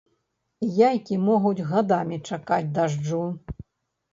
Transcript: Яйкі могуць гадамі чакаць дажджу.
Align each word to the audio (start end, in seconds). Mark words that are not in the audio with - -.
Яйкі 0.87 1.19
могуць 1.27 1.65
гадамі 1.73 2.17
чакаць 2.31 2.63
дажджу. 2.79 3.25